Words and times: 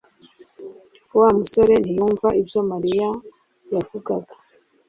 Wa 1.19 1.29
musore 1.37 1.73
ntiyumva 1.83 2.27
ibyo 2.41 2.61
Mariya 2.71 3.09
yavugaga 3.73 4.33